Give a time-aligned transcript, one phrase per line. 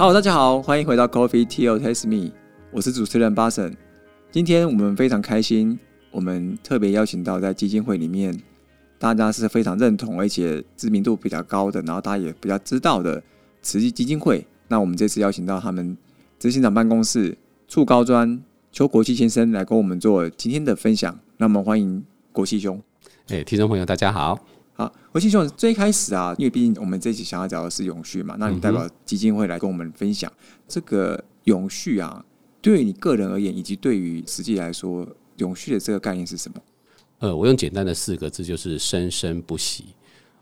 [0.00, 2.32] Hello，大家好，欢迎回到 Coffee Tea or Taste Me，
[2.70, 3.76] 我是主持人巴神。
[4.30, 5.78] 今天我们非常开心，
[6.10, 8.34] 我们特别邀请到在基金会里面
[8.98, 13.22] 大家是非常认同而且知名度比较高的，然后大家也比较知道的
[13.60, 14.46] 慈济基金会。
[14.68, 15.94] 那我们这次邀请到他们
[16.38, 17.36] 执行长办公室
[17.68, 21.20] 处高专邱国际先生来跟我们做今天的分享。
[21.36, 22.82] 那么欢迎国际兄。
[23.28, 24.40] 哎，听众朋友，大家好。
[24.80, 30.32] 好，国际兄，最开始啊，因为毕竟我们这期想要讲的是永续嘛，那你代表基金会来跟我们分享
[30.66, 32.24] 这个永续啊，
[32.62, 36.58] 对于你个人而言，以及对于实际来说，永续的这个概念是什么？
[37.18, 39.84] 呃，我用简单的四个字，就是生生不息。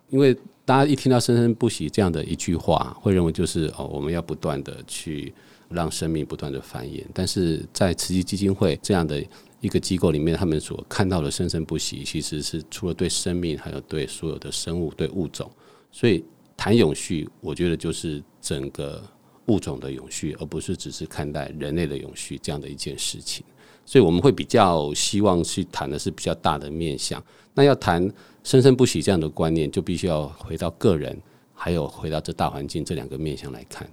[0.08, 0.32] 因为
[0.64, 5.34] 大家一听到“生生不息”这样的一句话，会认为就是哦，我们要不断的去
[5.68, 7.04] 让生命不断的繁衍。
[7.12, 9.20] 但是在慈济基金会这样的
[9.60, 15.50] 一个机构里面，他们所看到的生生不息，其实是除了对生命，还有对所有的生物、对物种。
[15.90, 16.24] 所以
[16.56, 19.02] 谈永续，我觉得就是整个
[19.46, 23.44] 物种的永续，而不是只是看待人类的永续这样的一件事情。
[23.84, 27.22] 所以我们会比较希望去谈的是比较大的面向。
[27.54, 28.08] 那要谈
[28.44, 31.20] 生生不息这样的观念，就必须要回到个人，
[31.52, 33.90] 还有回到这大环境这两个面向来看。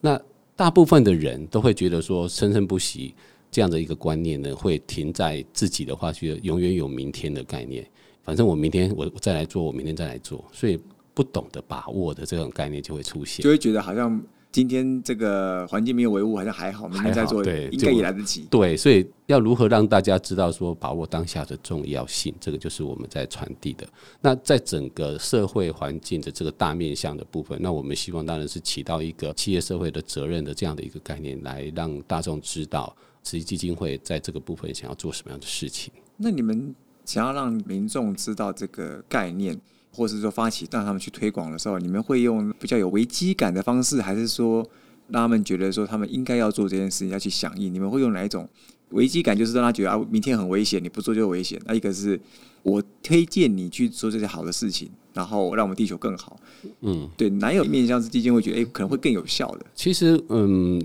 [0.00, 0.20] 那
[0.56, 3.14] 大部分的人都会觉得说，生生不息。
[3.50, 7.86] 这样的一个观念呢，会停在自己的话，觉得永远有明天的概念。
[8.22, 10.78] 反正我明天我再来做，我明天再来做，所以
[11.14, 18.46] 不懂得把握的这种概念就会出现，就会觉得好像今天这个环境没有维护，好像还好，明天再做，对，应该也来得及。
[18.50, 23.88] 对，所以要如何让大家知道说把握当下的重要性，这个就是我们在传递的。
[24.20, 32.94] 那在整个社会环境的这个大面向的部分，那我们希望当然是起到一个企业社会的责任的这样的一个概念，来让大众知道。
[33.28, 35.92] 慈济基金会在这个部分想要做什么样的事情？
[36.16, 39.54] 那你们想要让民众知道这个概念，
[39.92, 44.66] 或者是说发起让他们去推广的时候，你们会用比较有危机感的方式，还是说
[45.08, 47.70] 让他们觉得说他们应该要做这件事情，要去响应？
[47.74, 48.48] 你们会用哪一种
[48.92, 49.36] 危机感？
[49.36, 51.60] 就是让他觉得啊，明天很危险，你不做就危险。
[51.66, 52.18] 那一个是
[52.62, 56.40] 我推荐你去做这些好的事情，然后让我们地球更好。
[56.80, 59.66] 嗯，对，哪有面向是基金会觉得哎，可能会更有效的？
[59.74, 60.80] 其实，嗯。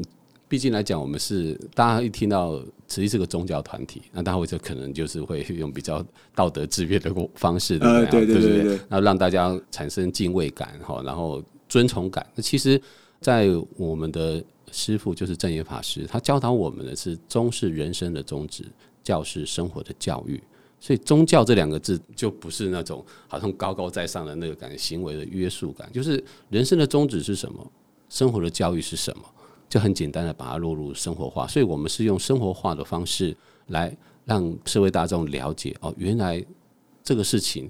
[0.54, 6.06] 毕竟来讲，我们是大家一听到慈济是个宗教团体，那大家会就可能就是会用比较
[6.36, 12.24] 道德制约的方式，对对对对对，那让大家产生敬畏感哈，然后尊崇感。
[12.36, 12.80] 那其实，
[13.20, 13.48] 在
[13.78, 18.64] 我们的师傅就是正言法师，他教导我们的是宗是人生的宗旨，
[19.04, 20.40] 教是生活的教育。
[20.80, 27.72] 所以宗教这两个字就不是那种好像高高在上的那个感觉，行为的约束感，就是人生的宗旨是什么，
[28.08, 29.24] 生活的教育是什么。
[29.74, 33.36] 就很简单的把它落入生活化，所以我们是用生活化的方式
[33.70, 33.92] 来
[34.24, 36.46] 让社会大众了解哦，原来
[37.04, 37.68] 这个事情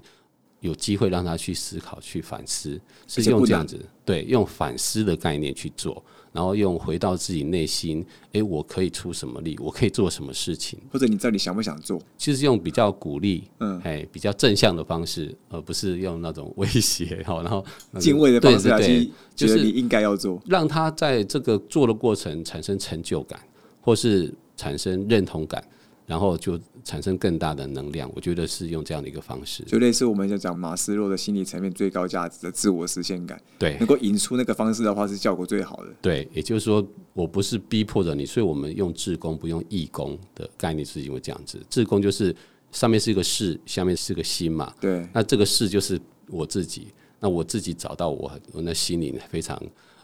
[0.60, 6.04] 有机会让他去思考、去反思，是用这样子对，用反思的概念去做。
[6.34, 9.56] 然后用回到自己内心，哎，我可以出什么力？
[9.60, 10.76] 我可以做什么事情？
[10.90, 12.02] 或者你到底想不想做？
[12.18, 17.64] 其实用比较鼓励，嗯，哎，比较正向的方式，而不是用那种威胁哈， 然后
[18.00, 23.38] 敬畏的方式去就是你应该要做，让他在这个做的过程产生成就感，
[23.80, 25.62] 或是产生认同感。
[26.06, 35.86] 然后就产生更大的能量，我觉得是用这样的一个方式，就类似我们就讲马斯洛的心理层面最高价值的自我实现感，对，能够引出那个方式的话是效果最好的。
[36.02, 42.36] 对，也就是说，我不是逼迫着你，所以我们用志工不用义工的概念是因为这样子，志工就是
[42.70, 45.98] 上面是一个事，下面是个心嘛，对，那这个事就是
[46.28, 46.88] 我自己，
[47.18, 49.58] 那我自己找到我我那心里非常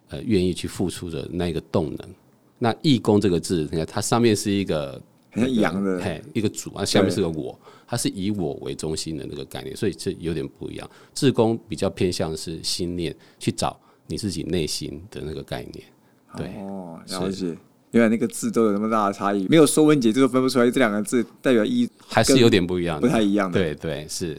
[0.09, 2.15] 呃愿意去付出的那个动能。
[2.59, 4.99] 那义工这个字，你看它上面是一个。
[5.31, 10.91] 很像羊的，嘿，一个主啊，下面是个我，它是以我为中心的那个概念，所以这有点不一样。
[11.15, 15.85] 自宫比较偏向是心念，去找你自己内心的那个概念。
[16.37, 17.57] 对，哦，了解。
[17.93, 23.59] 原来那个字都有那么大的差异，没有说文解字都分不出来这两个字代表意义，还是有点不一样，不太一样的。
[23.59, 24.35] 对对，是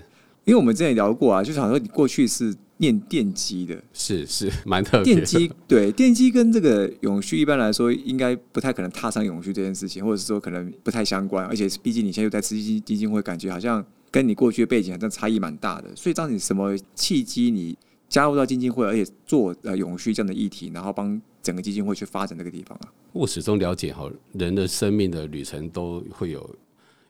[0.45, 2.55] 因为我们之前聊过啊，就想说你过去是。
[2.81, 5.13] 念电机的是是 蛮特别。
[5.13, 11.45] 电机对电机跟这个永续一般来说应该不太可能踏上永续这件事情，或者是说可能不太相关。
[11.45, 15.95] 而且毕竟你现在又在慈济基金会，感觉好像跟你过去的背景好像差异蛮大的。
[15.95, 17.77] 所以，当你什么契机你
[18.09, 22.91] 加入到基金会，而且做呃永续这样的议题，然后帮整个基金会去发展这个地方啊？
[23.13, 26.55] 我始终了解哈，人的生命的旅程都会有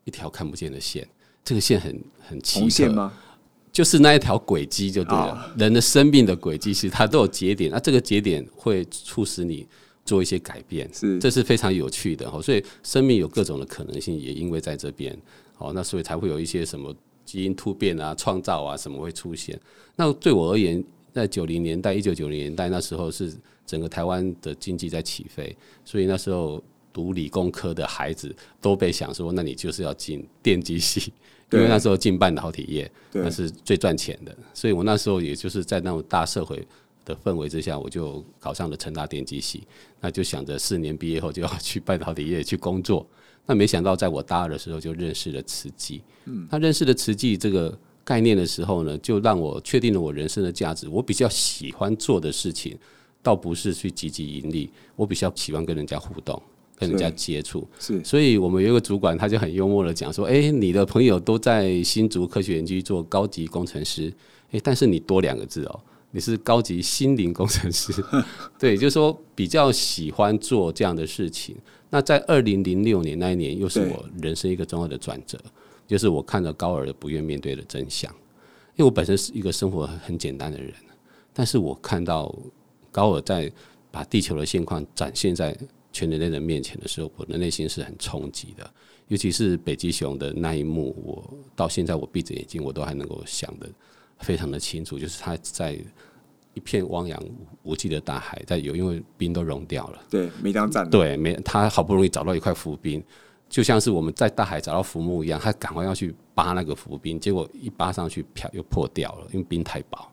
[0.04, 1.08] 一条看不见的线，
[1.46, 3.14] 这个线很很红线吗？
[3.72, 9.66] 就是那一条轨迹就对了，人的生命的轨迹其实它都有节点，那这个节点会促使你
[10.04, 12.42] 做一些改变，是这是非常有趣的哈。
[12.42, 15.18] 所以生命有各种的可能性，也因为在这边，
[15.56, 19.58] 好，那所以才会有一些什么基因突变啊、创造啊什么会出现。
[19.96, 20.84] 那对我而言，
[21.14, 23.34] 在九零年代，一九九零年代那时候是
[23.66, 26.62] 整个台湾的经济在起飞，所以那时候
[26.94, 31.12] 读理工科的孩子都被想说，那你就是要进电机系，
[31.52, 36.66] 因为那时候进半导体业那是最赚钱的，所以我那时候也就是在那种大社会
[37.04, 39.64] 的氛围之下，我就考上了成大电机系，
[40.00, 43.06] 那就想着四年毕业后就要去半导体业去工作。
[43.48, 50.88] 那没想到在我大二的时候就认识了慈济，嗯，他认识了慈济这个概念的时候呢，就让我确定了我人生的价值。
[50.88, 52.78] 我比较喜欢做的事情，
[53.24, 56.40] 倒不是去积极盈利，我比较喜欢跟人家互动。
[56.82, 64.12] 跟人家接触是，所以我们有一个主管，他就很幽默的讲说：“哎，你的朋友都在新竹科学园区做高级工程师，
[64.50, 65.80] 哎，但是你多两个字哦，
[66.10, 67.94] 你是高级心灵工程师。
[68.58, 71.56] ”对，就是说比较喜欢做这样的事情。
[71.92, 75.38] 那在二零零六年那一年，又是我人生一个重要的转折，
[75.86, 78.12] 就是我看到高尔的不愿面对的真相。
[78.76, 80.74] 因为我本身是一个生活很简单的人，
[81.32, 82.34] 但是我看到
[82.92, 83.52] 高尔在
[83.92, 85.56] 把地球的现况展现在。
[85.92, 88.70] 全人类的面前的时候，我的内心是很冲击的，
[89.10, 93.70] 尤其是北极熊的那一幕，我到现在我闭着眼睛，我都还能够想的
[94.20, 94.98] 非常的清楚。
[94.98, 95.78] 就是他在
[96.54, 97.22] 一片汪洋
[97.64, 100.02] 无际的大海在游，因为冰都融掉了。
[100.10, 100.90] 对，没当站。
[100.90, 103.04] 对，没他好不容易找到一块浮冰，
[103.50, 110.10] 就像是我们在大海找到浮木一样，他赶快要去扒那个浮冰，结果一扒上去，漂又破掉了，因为冰太薄，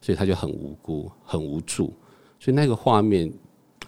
[0.00, 1.94] 所以他就很无辜、很无助。
[2.40, 3.32] 所以那个画面。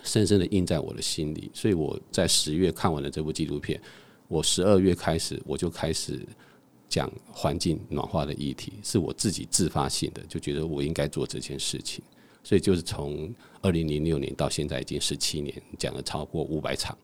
[0.02, 3.80] 深深的印在我的心里，所以我在十月看完了这部纪录片，
[4.28, 6.20] 我十二月开始我就开始
[6.88, 12.02] 讲环境暖化的议题，是我自己自发性的，就觉得我应该做这件事情，
[12.42, 16.96] 所以就是从二零零六年到现在已经十七年，讲了超过五百场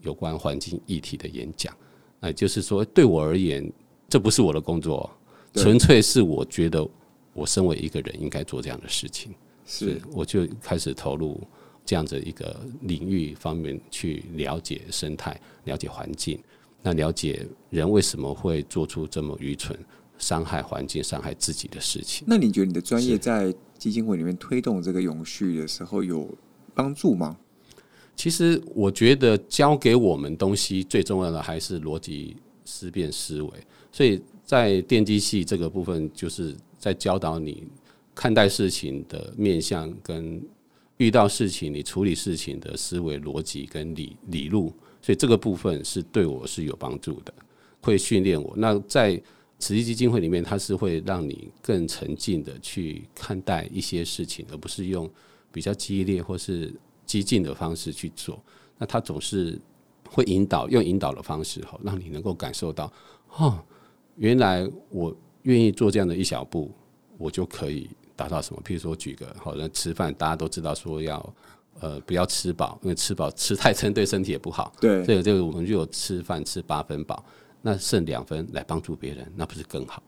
[0.00, 1.76] 有关环境议题的演讲，
[2.20, 3.70] 那就是说对我而言，
[4.08, 5.10] 这不是我的工作，
[5.54, 6.88] 纯粹是我觉得
[7.32, 9.34] 我身为一个人应该做这样的事情，
[9.66, 10.00] 是。
[10.12, 11.40] 我就开始投入。
[11.86, 16.38] 这样子一个领域方面去了解生态、了解环境，
[16.82, 19.78] 那了解人为什么会做出这么愚蠢、
[20.16, 22.24] 伤害环境、伤害自己的事情？
[22.26, 26.26] 那你觉得你的专业在基金会里面推动这个永续的时候有
[26.74, 27.36] 帮助吗？
[28.16, 33.50] 其实我觉得教给我们东西最重要的还是逻辑思辨思维，
[33.92, 37.64] 所以在电机系这个部分，就是在教导你
[38.14, 40.42] 看待事情的面向跟。
[40.98, 47.34] 遇到事情，你处理事情的思维逻辑跟理理路，所以这个部分是对我是有帮助的，
[47.80, 48.52] 会训练我。
[48.56, 49.20] 那在
[49.58, 55.10] 慈济基金会里面，它是会让你更沉静的去看待一些事情，而不是用
[55.50, 56.72] 比较激烈或是
[57.04, 58.40] 激进的方式去做。
[58.78, 59.58] 那它总是
[60.08, 62.92] 会引导，用引导的方式，哈，让你能够感受到，
[63.36, 63.64] 哦，
[64.16, 66.70] 原来我愿意做这样的一小步，
[67.18, 67.88] 我就可以。
[68.16, 68.62] 达到什么？
[68.64, 71.34] 譬如说，举个好，像吃饭，大家都知道说要
[71.80, 74.72] 呃不要吃饱，因为吃饱吃太撑对身体也不好。
[74.80, 77.24] 对，这个这个我们就有吃饭吃八分饱，
[77.62, 80.02] 那剩两分来帮助别人，那不是更好？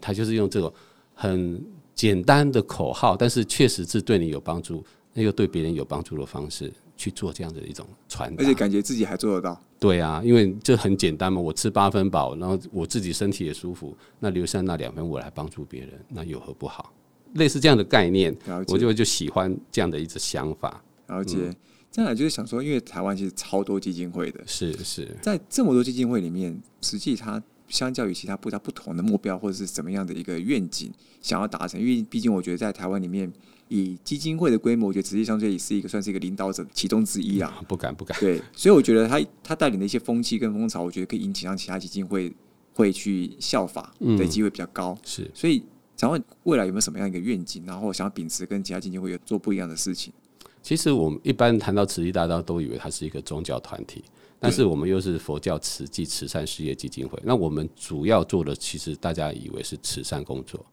[0.00, 0.72] 他就是用这种
[1.14, 1.62] 很
[1.94, 4.82] 简单的口号，但是确实是对你有帮助，
[5.12, 9.60] 那又对别人有帮助的方式去做这样的一种传达，而且感觉自己还做得到。
[9.78, 16.90] 对啊，因为这很简单嘛，我吃八分饱，然后我自己身体也舒服，那留下那两分我来帮助别人，那有何不好？
[17.34, 18.36] 类似这样的概念，
[18.68, 20.82] 我就就喜欢这样的一种想法。
[21.08, 21.54] 了解，
[21.90, 33.30] 再来就是想说，因为台湾其实超多基金会的，是是，在这么多基金会里面，实际它相较于其他不它不同的目标或者是怎么样的一个愿景想要达成，因为毕竟我觉得在台湾里面，
[33.68, 37.62] 以基金会的规模，我觉得实际上这也是一个算是一个领导者其中之一啊。
[37.68, 38.18] 不敢不敢。
[38.20, 42.34] 对， 所以我觉得他他带领的一些风气跟风潮，我觉得可以引起让其他基金会
[42.72, 44.96] 会去效法的机会比较高。
[45.04, 45.62] 是，所以。
[45.96, 50.12] 想问未来有没有什么样一个愿景，然后想要秉持跟其他基金会有做不一样的事情？
[50.60, 54.02] 其实我们一般谈到慈济大道，都以为它是一个宗教团体，
[54.38, 57.18] 但是我们又是佛教慈济慈善事业基金会。
[57.24, 60.64] 那我们主要做的，其实大家以为是慈善工作。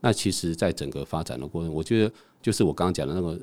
[0.00, 2.12] 那其实，在整个发展的过程，我觉得
[2.42, 3.40] 就是我刚刚讲的那个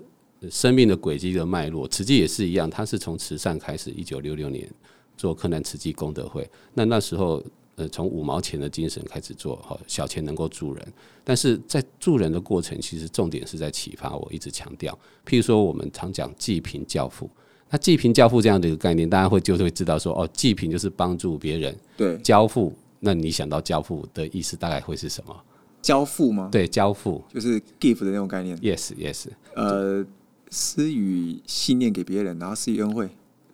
[0.50, 3.92] 生命的轨迹的脉络，慈济也是一样，它是从慈善开始。
[3.92, 4.68] 一九六六年
[5.16, 7.44] 做柯南慈济功德会，那那时候。
[7.78, 10.94] 呃，从五毛钱的精神开始做，哈，小钱能够助人，
[11.24, 14.16] 但是在助人的过程，其实重点是在启发。
[14.18, 17.30] 我一直强调，譬如说，我们常讲济贫教富，
[17.70, 25.44] 那济贫教富这样的一个概念，大家会就会知道说，哦，济贫就是帮助别人，对，交付，那你想到交付的意思大概会是什么？
[25.80, 26.50] 交付吗？
[26.52, 28.58] 对，交付就是 give 的那种概念。
[28.58, 30.04] Yes，Yes，呃，
[30.50, 33.08] 施予信念给别人，然后施予恩惠，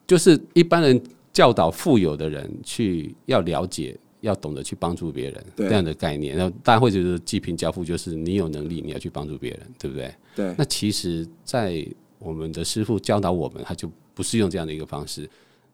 [0.08, 1.03] 就是一般人
[1.34, 4.00] 教导富有的人去要了解。
[4.24, 6.36] 要懂得去帮助别人对这样的概念。
[6.36, 10.15] 然后大家会觉得济贫交付就是你有能力你要去帮助别人，对不对？
[10.36, 11.86] 对那其实，在
[12.20, 15.30] 我们的师傅教导我们，他就不是用这样的一个方式。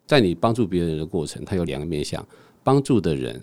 [0.08, 2.28] 在你帮助别人的过程，他有两个面向：
[2.64, 3.40] 帮助的人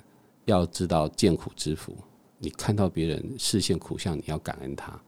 [0.47, 1.97] 要知道见苦知福，
[2.39, 5.01] 你看到别人视线苦相，你要感恩他，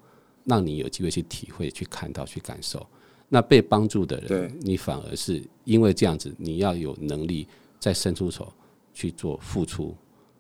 [0.45, 2.87] 让你有机会去体会、去看到、去感受。
[3.29, 7.47] 那被帮助的人，你反而是因为这样子，你要有能力
[7.81, 8.51] 再伸出手
[8.99, 9.95] 去做付出。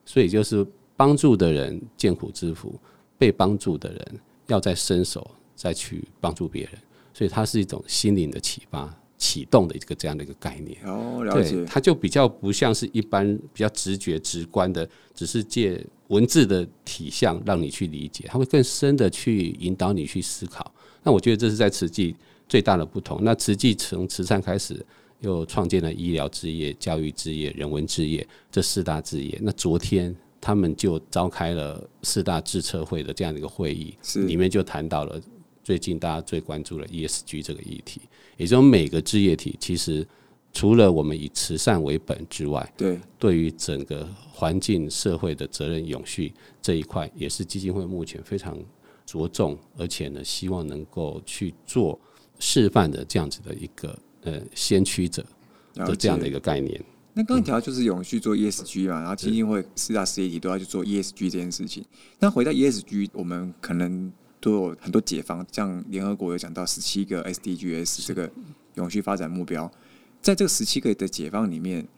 [0.04, 2.74] 所以就是帮助的人见苦知福，
[3.16, 6.72] 被帮助的人要再伸手再去帮助别人。
[7.14, 10.76] 所以它是一种心灵的启发、启动的一个这样的一个概念。
[10.84, 20.72] 哦，了对，解，它就比较不像是一般比较直觉、直观的，只是借文字的体象让你去理解，它会更深的去引导你去思考。
[21.04, 22.16] 那我觉得这是在慈济
[22.48, 23.18] 最大的不同。
[23.22, 24.84] 那慈济从慈善开始，
[25.20, 29.38] 又创建了医疗置业、教育置业、人文置业这四大置业。
[29.42, 35.20] 那昨天他们就召开了四大智策会的这样的一个会议，是里面就谈到了
[35.64, 38.00] 最近大家最关注的 ESG 这个议题，
[38.36, 40.06] 也就是每个置业体其实
[40.52, 46.32] 除了我们以慈善为本之外，对对于整个环境社会的责任永续
[46.62, 48.56] 这一块，也是基金会目前非常
[49.04, 51.98] 着重，而且呢，希望能够去做
[52.38, 53.98] 示范的这样子的一个
[54.32, 55.24] 呃先驱者
[55.74, 56.80] 了的这样的一个概念。
[57.14, 61.84] 那刚刚提到就是永续做 ESG 嘛，然后基金会四大事业体都要去做 ESG 这件事情。
[62.20, 68.30] 那回到 ESG，我们可能都有很多解方，像联合国有讲到十七个 SDGs 这个
[68.74, 69.68] 永续发展目标，
[70.22, 71.88] 在这个十七个的解方里面，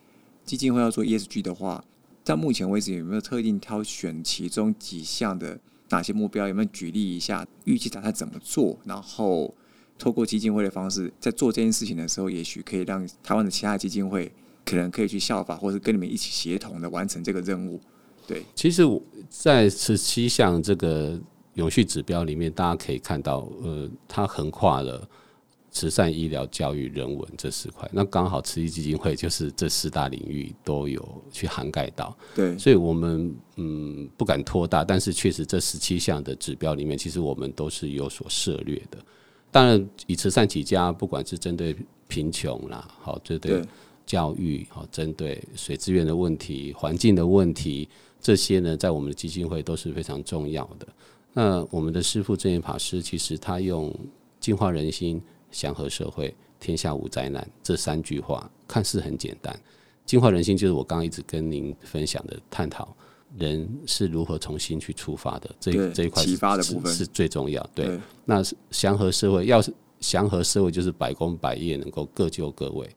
[0.46, 1.84] 基金会要做 ESG 的话，
[2.25, 5.60] 到目前为止有没有特定挑选其中几项的
[5.90, 6.49] 哪些目标？
[6.49, 7.46] 有没有举例一下？
[7.64, 8.78] 预计打算怎么做？
[8.87, 9.54] 然后
[10.00, 14.33] 透过基金会的方式，在做这件事情的时候，也许可以让台湾的其他基金会
[14.64, 17.78] 可能可以去效法，或是跟你们一起协同的完成这个任务。
[18.26, 21.21] 对，其实我在十七项这个
[21.54, 25.07] 永续指标里面，大家可以看到，呃，它横跨了
[25.71, 27.88] 慈善、医疗、教育、人文这四块。
[27.92, 38.99] 那刚好慈济基金会就是这四大领域都有去涵盖到，对，所以我们嗯不敢拖大，但是确实这十七项的指标里面，其实我们都是有所涉略的。
[39.50, 41.76] 当然，以慈善起家，不管是针对
[42.07, 43.64] 贫穷啦，好，针对对，
[44.07, 47.88] 教育，好，针对水资源的问题、环境的问题，
[48.21, 50.87] 这些呢，在我们的基金会都是非常重要的。
[51.33, 53.92] 那我们的师父正言法师，其实他用
[54.38, 59.57] 净化人心、祥和社会、天下无灾难这三句话，看似很简单。
[60.04, 62.92] 净化人心就是我刚刚一直跟您分享的探讨，
[63.38, 67.64] 人是如何重新去出发的这一这一块是启发的部分是是最重要。
[67.75, 72.88] 对，对，那祥和社会要是祥和社会，就是百工百业能够各就各位，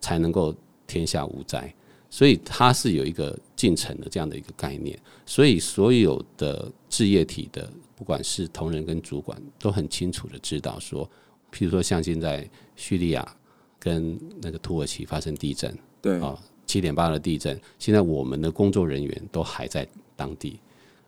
[0.00, 0.54] 才能够
[0.86, 1.72] 天下无灾。
[2.08, 4.98] 所以它是有一个进程的这样的一个概念。
[5.26, 11.04] 所以所有的置业体的，不管是同仁跟主管，都很清楚的知道说，
[11.52, 13.36] 譬如说像现在叙利亚
[13.78, 16.38] 跟那个土耳其发生地震，对，啊，
[16.76, 20.60] 七点八的地震，现在我们的工作人员都还在当地，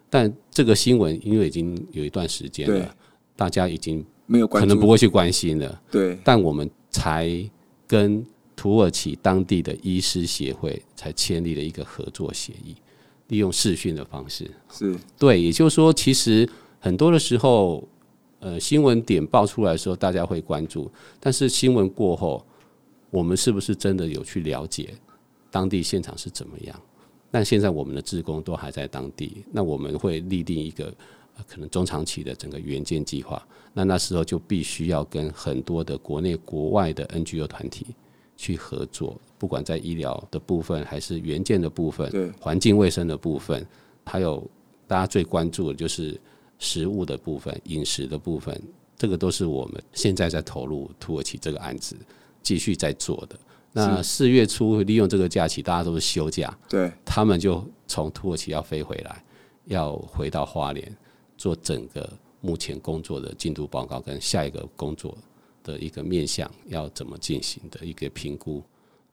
[0.09, 2.97] 但这个新闻因为已经有一段时间了，
[3.37, 7.29] 大家已经没有关，可能不会去关心了，对，但我们才
[7.87, 8.25] 跟
[8.57, 12.75] 土耳其当地的医师协会才签立了一个合作协议，
[13.27, 16.49] 利用视讯的方式，是，对，也就是说，其实
[16.81, 17.87] 很多的时候，
[18.41, 22.43] 呃，新闻点爆出来的时候，大家会关注，但是新闻过后，
[23.11, 24.95] 我们是不是真的有去了解
[25.51, 26.81] 当地现场是怎么样？
[27.31, 30.87] 但现在我们的职工都还在当地，那我们会立定一个、
[31.37, 33.47] 呃可能中长期的整个援建计划。
[33.75, 37.87] 那那时候就必须要跟很多的国内国外的 NGO 团体
[38.37, 43.65] 去合作，不管在医疗的部分，还是援建的部分，对，环境卫生的部分，
[44.05, 44.45] 还有
[44.87, 46.19] 大家最关注的就是
[46.59, 48.61] 食物的部分、饮食的部分，
[48.97, 51.95] 这个都是我们现在在投入土耳其这个案子
[52.43, 53.39] 继续在做的。
[53.73, 59.25] 那四月初利用这个假期，大家都是休假，对，他们就从土耳其要飞回来，
[59.67, 60.97] 要回到花莲
[61.37, 62.11] 做整个
[62.41, 65.17] 目前工作的进度报告跟下一个工作
[65.63, 68.63] 的一个面向要怎么进行的一个评估。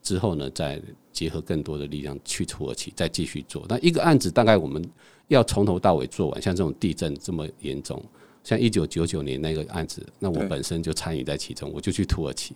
[0.01, 0.79] 之后呢，再
[1.11, 3.65] 结合更多的力量去土耳其再继续做。
[3.67, 4.87] 那一个案子大概我们
[5.29, 7.99] 要从头到尾做完，像这种地震这么严重，
[8.43, 12.55] 像一九九九年那个案子，那我本身就参与在其中，我就去土耳其。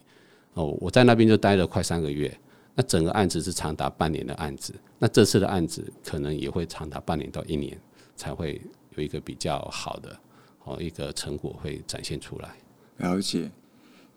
[0.60, 2.38] 哦，我在那边就待了快三个月。
[2.76, 7.78] 那整个案子是长达半年的案子，那这次的案子可能也会长达半年到一年
[8.16, 8.62] 才会
[8.96, 10.18] 有一个比较好的
[10.66, 12.56] 哦一个成果会展现出来。
[12.98, 13.50] 了解。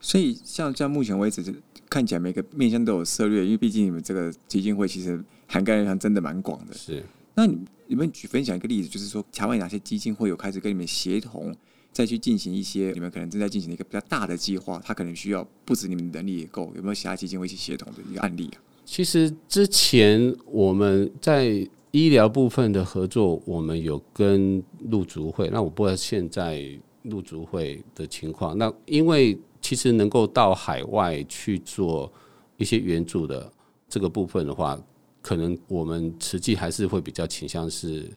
[0.01, 1.55] 所以像像目前为止，
[1.89, 6.75] 看起来每个面向都有策略，因为毕竟你们这个基金会其实涵盖量真的蛮广的。
[6.75, 11.55] 是，那你你们举分享一个例子，就是说台湾哪些基金会有开始跟你们协同，
[11.93, 18.59] 再去进行一些你们可能正在进行的一个比较大的计划，它可能需要不止你们能力也够，有没有其他基金会一起协同的一个案例啊？
[18.85, 26.67] 其实之前我们在医疗部分的合作，我们有跟陆足会，那我不知道现在
[27.03, 28.57] 陆足会的情况。
[28.57, 32.11] 那因为其实能够到海外去做
[32.57, 33.53] 一些援助的
[33.89, 34.81] 这个部分的话，
[35.21, 38.11] 可能我们实际还是会比较倾向是，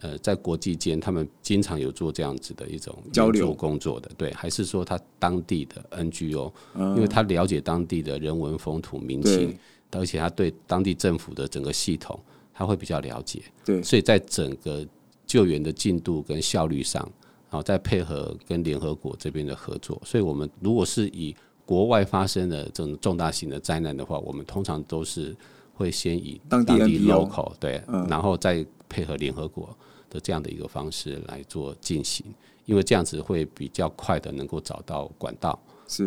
[0.00, 3.52] 呃，在国际间他们经常有做这样子的一种交流。
[3.52, 9.58] 工作的，对，还是说他当地的 NGO，因为他了解当地的人文风土民情，
[9.90, 12.18] 而且他对当地政府的整个系统。
[12.60, 14.84] 他会比较了解，对，所以在整个
[15.24, 17.00] 救援的进度跟效率上，
[17.48, 21.32] 然后再配合跟联合国这边的合作，所以我们如果是以
[21.64, 25.36] 国外发生的这种重大型的灾难的话，我们通常都是
[25.72, 26.72] 会先以当地
[27.06, 29.68] local 对，然后再配合联合国
[30.10, 32.24] 的这样的一个方式来做进行，
[32.66, 35.58] 因为这样子会比较快的能够找到管道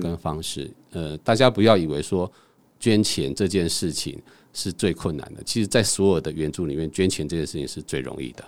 [0.01, 0.69] 跟方式。
[0.91, 2.31] 呃，大家不要以为说
[2.79, 4.21] 捐钱这件事情。
[4.53, 5.41] 是最困难的。
[5.45, 8.43] 其实，在所有的援助里面，捐钱这件事情是最容易的。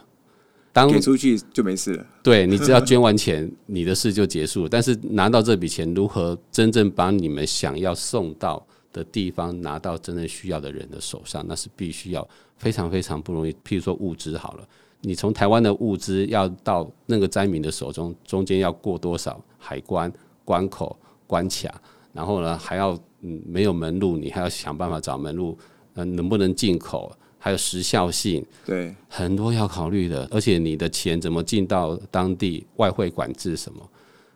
[0.73, 2.05] 当给出去就没事了。
[2.21, 4.69] 对你只要捐完钱，你的事就结束了。
[4.69, 13.53] 但是拿到这笔钱，如何真正把你们想要送到的地方拿到真正需要的人的手上，那是必须要非常非常不容易。
[13.65, 14.67] 譬如说物资好了，
[15.03, 20.11] 你从台湾的物资要到那个灾民的手中，中间要过多少海关
[20.43, 21.73] 关口关卡，
[22.11, 25.55] 然后呢还要嗯没有门路，你还要想办法找门路。
[25.95, 30.27] 嗯，能不能进口，还有时效性，对，很多要考虑的。
[30.31, 33.87] 而且你的钱怎么进到当地，外汇管制什么，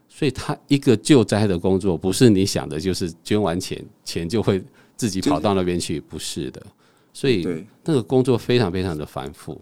[0.08, 4.64] 所以他一个救灾的工作，不是你想的，就是捐完钱，钱就会
[4.96, 6.62] 自己跑到那边去，不是的。
[7.12, 7.44] 所以
[7.84, 9.60] 那个工作非常非常的繁复，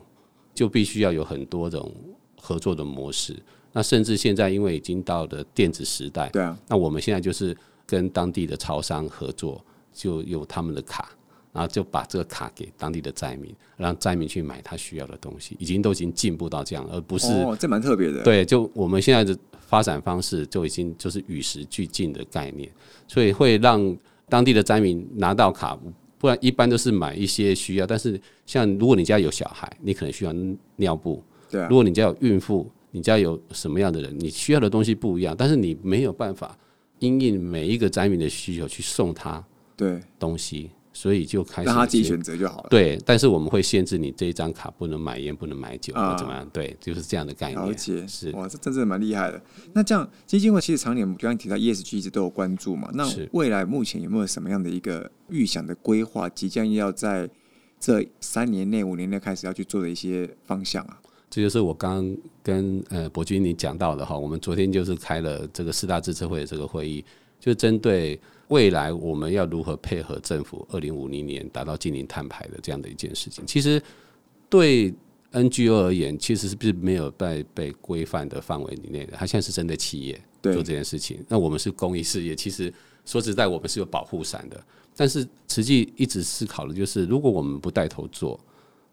[0.55, 1.93] 就必须要有很多种
[2.41, 3.35] 合作的模式。
[3.71, 9.63] 那甚至现在因为已经到了电子时代，对啊，那我们现在就是跟当地的超商合作，
[9.93, 11.11] 就有他们的卡。
[11.53, 18.21] 然后就把这个卡给当地的灾民，让灾民去买他需要的东西，已经都已经进步到这样，而不是哦，这蛮特别的。
[18.23, 22.69] 对，就我们现在的发展方式就已经就是与时俱进的概念，
[23.07, 25.79] 所以会让当地的灾民拿到卡，
[26.25, 27.85] 不然一般都是买一些需要。
[27.85, 30.33] 但是像如果你家有小孩，你可能需要
[30.77, 31.67] 尿布，对啊。
[31.69, 36.57] 如果你家有孕妇，你家有什么样的人，你需要的东西不一样，但是你没有办法
[36.97, 39.45] 因应每一个灾民的需求去送他
[39.77, 40.71] 对东西。
[40.95, 42.67] 所以就开始让他自己选择就好了。
[42.69, 46.49] 对，但是我们会限制你这一张卡不能买烟，不能买酒，或怎么样？
[46.53, 47.61] 对，就是这样的概念。
[47.61, 49.39] 了解是哇，这真的蛮厉害的。
[49.73, 52.89] 那这样基金会其实常年我刚刚提到 ESG 一直都有关注嘛？
[52.93, 57.29] 那未来目前有没有什么样的一个预想的规划，即将要在
[57.77, 60.97] 这三年内、五年内开始要去做的一些方向啊？
[61.29, 64.17] 这就是我刚刚跟呃博君你讲到的哈。
[64.17, 67.03] 我们昨天就是开了这个四大支持会的这个会议，
[67.37, 68.17] 就针对。
[68.49, 73.43] 未来我们要如何配合政府二零五零年达到净零碳排的这样的一件事情？
[73.45, 73.81] 其实
[74.49, 74.93] 对
[75.31, 79.13] NGO 而言，其实是不是没有在被规范的范围里面的？
[79.17, 81.23] 它现在是针对企业做这件事情。
[81.27, 84.63] 那我们是公益事业，其实说实在，我们是有保护伞的。
[84.95, 88.39] 但是实际一直思考的就是，如果我们不带头做，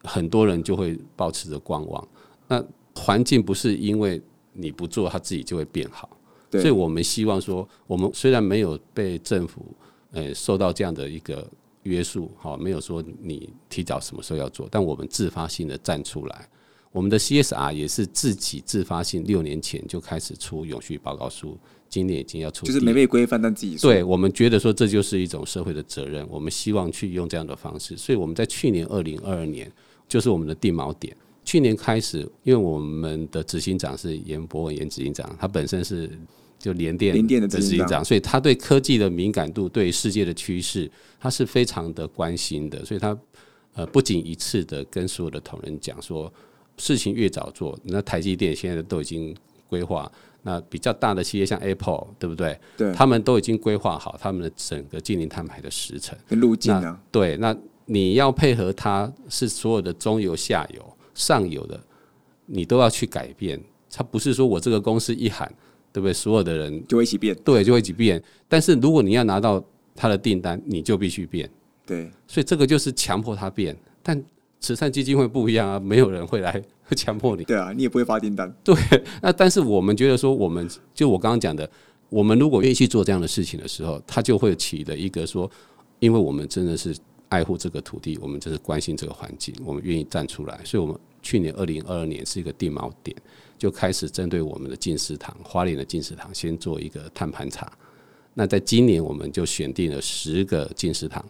[0.02, 2.08] 很多人就会保持着观望。
[2.48, 4.20] 那环境不是因为
[4.52, 6.10] 你不做，它自己就会变好。
[6.60, 9.64] 所以我们希望说，我们虽然没有被政府
[10.10, 11.48] 呃受到这样的一个
[11.84, 16.48] 约束，好，没有说你提早什么时候要做，但我们自发性的站出来，
[16.92, 29.72] 我们的 CSR 也是自己自发性，六年前就开始出永续报告书，今年已经要出，就是没被规范，但自己对我们觉得说这就是一种社会的责任，我们希望去用这样的方式，所以我们在去年二零二二年
[30.06, 31.16] 就是我们的定锚点。
[31.44, 36.10] 去年开始，因为我们的执行长是严博文严执行长，他本身是。
[36.62, 42.85] 就联电的执行长，所以他对科技的敏感度，对世界的趋势，他是非常的关心的。
[42.85, 43.18] 所以他
[43.75, 46.33] 呃不仅一次的跟所有的同仁讲说，
[46.77, 49.35] 事情越早做，那台积电现在都已经
[49.68, 50.09] 规划，
[50.42, 52.57] 那比较大的企业像 Apple，对不对？
[52.77, 57.03] 对，他们都已经规划好他们的整个近零碳排的时程路径啊。
[57.11, 61.81] 对，那你要配合他，是所有的中游、下游、上游的，
[62.46, 63.61] 你都要去改变。
[63.90, 65.53] 他不是说我这个公司一喊。
[65.92, 66.12] 对不对？
[66.12, 68.22] 所有的人就会一起变，对，就会一起变。
[68.48, 69.62] 但是如果你要拿到
[69.94, 71.48] 他的订单，你就必须变。
[71.85, 73.76] 对，所以这个就是强迫他变。
[74.02, 74.20] 但
[74.61, 76.62] 慈善基金会不一样啊，没有人会来
[76.96, 77.44] 强迫你。
[77.44, 78.52] 对啊，你也不会发订单。
[78.64, 78.74] 对，
[79.20, 81.68] 那但是我们觉得说，我们就我刚刚讲的，
[82.09, 85.50] 我们如果愿意去做这样的事情的时候，他就会起了一个说，
[85.98, 86.96] 因为我们真的是
[87.28, 93.16] 爱护这个土地，我们真是关心这个环境，我们愿意站出来，所以我们去年二零二二年是一个定锚点，
[93.56, 97.70] 就开始针对我们的进食堂花莲的进食堂先做一个碳盘查。
[98.35, 101.24] 那在今年，我们就选定了十个进食堂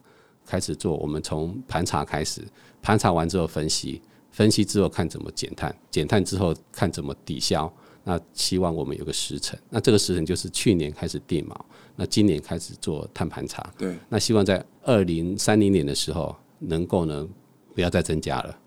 [0.47, 2.41] 开始做，我们从盘查开始，
[2.81, 4.01] 盘查完之后分析，
[4.31, 7.73] 分析之后看怎么减碳，减碳之后看怎么抵消。
[8.05, 11.57] 那希望我们有个时辰，那这个时辰就是去年开始定锚，
[11.95, 13.73] 那今年开始做碳盘查。
[13.79, 17.29] 对，那希望在二零三零年的时候，能够呢
[17.75, 18.59] 不要再增加了。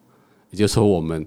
[0.55, 1.25] 也就是说，我们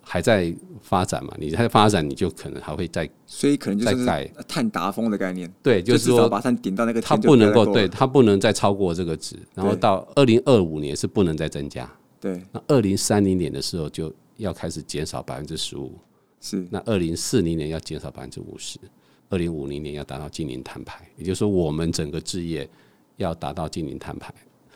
[0.00, 11.86] 还在发展嘛，你在发展，你就可能还会再所以可能就是再盖碳达峰的概念，对，就就是说把碳顶到那个它不能够对它不能再超过这个值，然后到二零二五年是不能再增加，
[12.18, 15.92] 对，那二零三零年的时候就要开始减少百分之十五，
[16.40, 16.66] 是。
[16.70, 18.78] 那二零四零年要减少百分之五十，
[19.28, 22.66] 二零五零年要达到近零碳排，也就是说我们整个置业
[23.18, 24.32] 要达到近零碳排。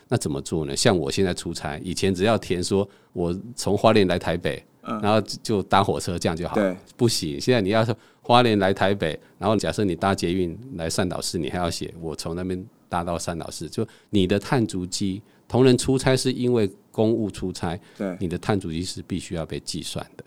[0.09, 0.77] 那怎么做呢？
[0.77, 6.57] 像我现在出差，以前只要填说我从花莲来台北，然后就搭火车这样就好。
[6.97, 20.25] 不行，现在你要是花莲来台北，然后假设你搭捷运来善导市，你还要写我从那边搭到善导市，就你的碳足迹，同仁出差是因为公务出差，对，你的碳足迹是必须要被计算的。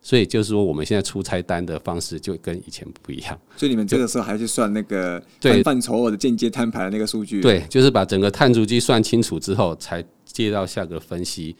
[0.00, 3.38] 所以就是说，我们现在出差单的方式就跟以前不一样。
[3.56, 11.54] 所以你们这个时候还是算那个对碳范畴或者间接摊牌的那个数据，对，就是把整个碳足迹算清楚之后，才接到下个分析。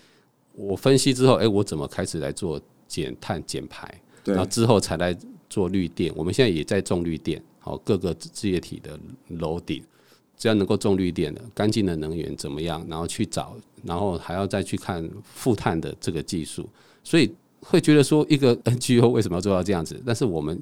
[0.54, 3.92] 我分析之后，哎、我怎么开始来做减碳减排？
[4.24, 5.16] 对然后之后才来
[5.48, 6.12] 做绿电。
[6.16, 8.98] 我们现在也在种绿电，好，各个置业体的
[9.28, 9.82] 楼顶，
[10.36, 12.84] 只要能够种绿电的、干净的能源怎么样？
[12.88, 16.68] 然后去找，然后还要再去看负碳的这个技术，
[17.04, 20.00] 所以会觉得说，一个 NGO 为什么要做到这样子？
[20.04, 20.56] 但是我们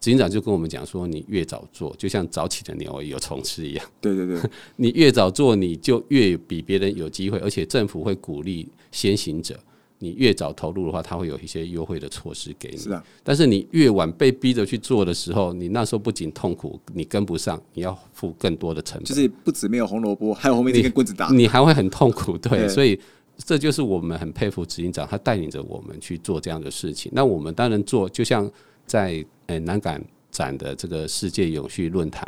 [0.00, 3.86] 执行长就跟我们讲说，你越早做，就像早起的牛有虫吃一样。
[4.00, 4.40] 对对对，
[4.76, 9.58] 你越早做，你就越比别人有机会，而且政府会鼓励先行者。
[9.98, 12.76] 你越早投入的话，他会有一些优惠的措施给你。
[12.76, 22.36] 是啊，但是你越晚被逼着去做的时候，你那时候不仅痛苦，你跟不上，你要付更多的成本，就是不止没有红萝卜，还有后面这根棍子打，你还会很痛苦。
[22.36, 23.00] 对，对所以
[23.38, 27.10] 这就是我们很佩服执行长，他带领着我们去做这样的事情。
[27.14, 28.50] 那我们当然做，就像
[28.86, 32.26] 在呃南港展的这个世界永续论坛，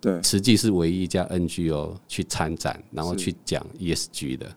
[0.00, 4.50] 对，慈济是唯一一家 NGO 去参展，然后去讲 ESG 的。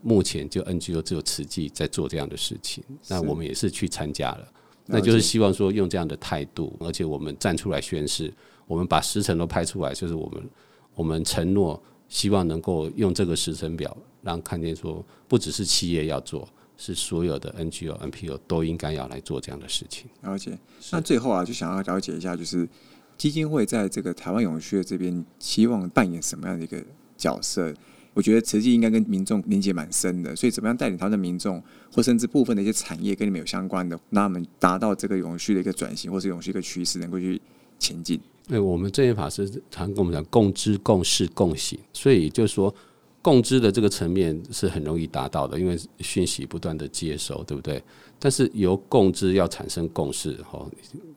[0.00, 4.48] 目前就 NGO 只有慈济在做这样的事情，那我们也是去参加了。
[4.86, 8.32] 那就是希望说用这样的态度，而且我们站出来宣誓，
[8.68, 10.48] 我们把时辰都拍出来，就是我们
[10.94, 20.06] 我们承诺，希望能够用这个时程表，让看见说，不只是企业要做，是所有的 NGO、NPO 都应该要来做这样的事情。
[20.22, 20.58] 了解。
[20.90, 22.68] 那最后啊，就想要了解一下，就是
[23.16, 26.82] 基金会在这个台湾永续的这边，希望扮演什么样的一个
[27.16, 27.74] 角色？
[28.14, 37.40] 我觉得慈济应该跟民众连接蛮深的，所以怎么样带领他们的民众，或甚至部分的一些产业跟你们有相关的，让他们达到这个永续的一个转型，或是永续一个趋势，能够去
[37.78, 38.20] 前进。
[38.48, 42.74] 对，我们正言法师常跟我们讲共知、共事、共行，所以就是说
[43.20, 47.82] 共知的这个层面是很容易达到的，因为讯息不断的接收，对不对？
[48.18, 50.66] 但是由共知要产生共识，哦，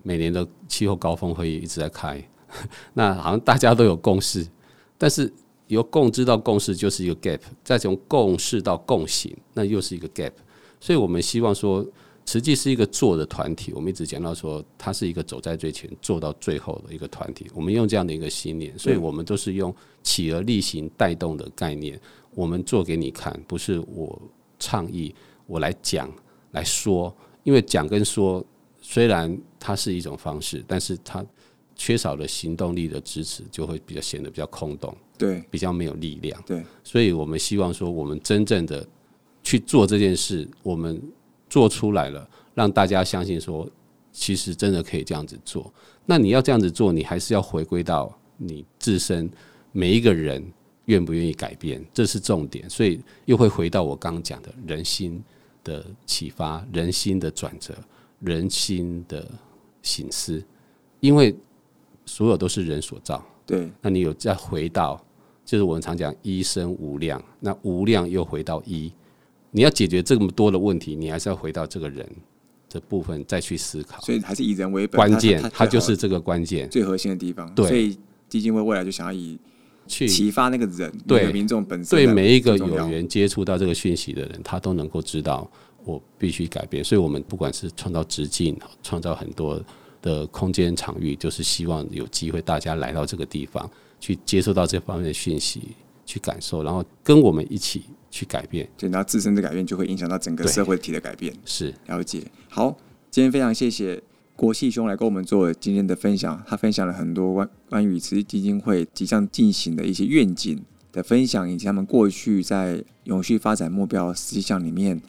[0.04, 2.22] 每年的气候高峰会议一直在开，
[2.94, 4.46] 那好像大家都有共识，
[4.98, 5.32] 但是
[5.68, 10.34] 由共知到共识就是一个 gap，再从共识到共行，那又是一个 gap，
[10.82, 11.86] 所以我们希望说。
[12.32, 17.46] 实际是一个做的团体，我们一直讲到说，它是一个走在最前、做到最后的一个团体。
[17.54, 22.00] 我们用这样的一个信念，所以我们都是用企鹅力行带动的概念，
[22.34, 24.18] 我们做给你看，不是我
[24.58, 25.14] 倡议，
[25.46, 26.10] 我来讲
[26.52, 27.14] 来说。
[27.44, 28.42] 因为讲跟说
[28.80, 31.26] 虽然它是一种方式，但是它
[31.76, 36.42] 缺少了行动力的支持，就会比较显得比较空洞，对比较没有力量。
[36.46, 38.88] 对，所以我们希望说，我们真正的
[39.44, 41.02] 去做这件事，我们
[41.52, 43.70] 做出来了，让大家相信说，
[44.14, 45.72] 其实真的可以这样子做。
[46.06, 49.30] 那你要这样子做，你还是要回归到你自身
[49.74, 50.42] 每一个人
[50.86, 52.70] 愿不愿意改变，这是重点。
[52.70, 55.22] 所以又会回到我刚刚讲的人心
[55.62, 57.76] 的启发、人心的转折、
[58.22, 59.30] 人心的
[59.82, 60.42] 醒思，
[61.02, 61.36] 因为
[62.06, 63.22] 所有都是人所造。
[63.46, 65.04] 对，那你有再回到，
[65.44, 68.92] 就是我们常讲一生无量，那无量又回到一，
[69.52, 72.08] 你要解决这么多的问题，你还是要回到这个人
[72.70, 74.02] 的部分再去思考。
[74.02, 77.54] 所以还是以人为本，关键它它就是这个关键，最核心的地方。
[77.54, 77.98] 对所以
[78.30, 79.38] 基金会未来就想要以
[79.88, 85.50] 去启发那个人，对民众本身对每一个有缘接触到这个讯息的人，他都能够知道
[85.84, 86.82] 我必须改变。
[86.82, 89.62] 所以，我们不管是创造直径，创造很多
[90.02, 95.76] 的空间场域，就是希望有机会大家来到这个地方，去接受到这方面的讯息，
[96.12, 98.68] 去感受，然后跟我们一起去改变。
[98.78, 101.34] 对，然后自身的改变就会影响到整个社会体的改变。
[101.46, 102.22] 是，了解。
[102.50, 102.76] 好，
[103.10, 104.04] 今天非常谢谢
[104.36, 115.02] 国系兄来跟我们做今天的分享，他分享了很多关关于慈济基金会即将进行的一些愿景的分享，以及他们过去在永续发展目标实际项里面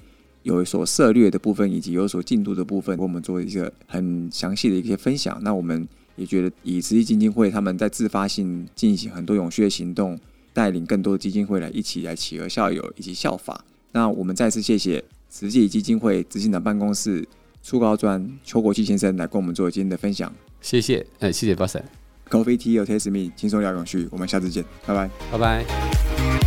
[0.45, 5.37] 有所涉略的部分，以及有所进度的部分，给我们做一个很详细的一些分享。
[5.43, 10.17] 那我们也觉得，以慈济基金会他们在自发性进行很多永续的行动，
[10.53, 13.65] 带领更多的基金会来一起来企鹅校友以及效法。
[13.93, 17.27] 那我们再次谢谢慈济基金会执行长办公室
[17.63, 20.33] 初高专邱国基先生来跟我们做今天的分享。
[20.61, 21.85] 谢谢，哎，谢谢 b o s s
[22.31, 25.11] Coffee Tea or Taste Me，轻松聊永续，我们下次见，拜拜。
[25.31, 26.42] 拜拜。